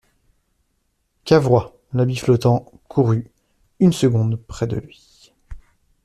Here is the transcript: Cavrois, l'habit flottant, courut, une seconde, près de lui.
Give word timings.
Cavrois, 1.25 1.77
l'habit 1.93 2.15
flottant, 2.15 2.71
courut, 2.87 3.29
une 3.79 3.93
seconde, 3.93 4.37
près 4.47 4.65
de 4.65 4.77
lui. 4.77 5.31